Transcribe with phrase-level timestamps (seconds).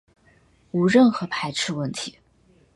[0.71, 2.17] 无任何排斥问题